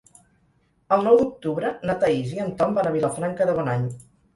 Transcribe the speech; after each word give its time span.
El 0.97 1.03
nou 1.09 1.21
d'octubre 1.21 1.75
na 1.85 1.99
Thaís 2.03 2.35
i 2.41 2.45
en 2.49 2.53
Tom 2.63 2.77
van 2.81 2.95
a 2.95 2.99
Vilafranca 3.01 3.53
de 3.53 3.61
Bonany. 3.65 3.91